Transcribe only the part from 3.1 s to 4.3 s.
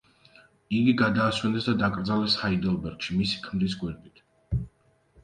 მისი ქმრის გვერდით.